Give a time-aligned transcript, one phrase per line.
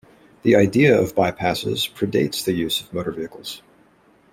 [0.41, 3.61] The idea of bypasses predates the use of motor vehicles.